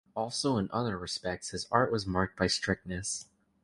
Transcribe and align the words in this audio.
Also 0.15 0.57
in 0.57 0.67
other 0.71 0.97
respects 0.97 1.51
his 1.51 1.67
art 1.71 1.91
was 1.91 2.07
marked 2.07 2.35
by 2.35 2.47
strictness. 2.47 3.27